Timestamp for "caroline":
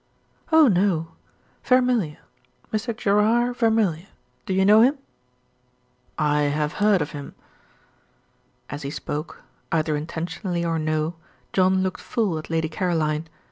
12.67-13.29